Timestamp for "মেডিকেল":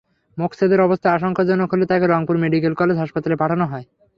2.37-2.73